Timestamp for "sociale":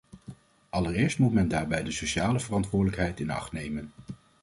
1.91-2.39